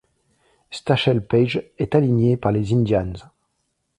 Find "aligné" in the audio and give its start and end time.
1.93-2.35